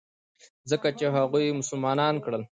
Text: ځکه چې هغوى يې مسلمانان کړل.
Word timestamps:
ځکه 0.69 0.87
چې 0.97 1.05
هغوى 1.15 1.41
يې 1.47 1.57
مسلمانان 1.59 2.15
کړل. 2.23 2.43